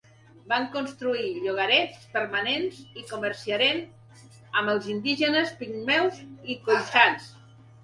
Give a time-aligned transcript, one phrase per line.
[0.51, 3.83] Van construir llogarets permanents, i comerciaren
[4.25, 7.33] amb els indígenes pigmeus i khoisans.